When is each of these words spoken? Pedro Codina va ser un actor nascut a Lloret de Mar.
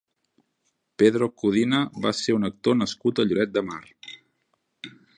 Pedro 1.03 1.27
Codina 1.43 1.83
va 2.07 2.15
ser 2.21 2.37
un 2.39 2.51
actor 2.51 2.81
nascut 2.81 3.25
a 3.25 3.29
Lloret 3.31 3.55
de 3.59 3.67
Mar. 3.71 3.81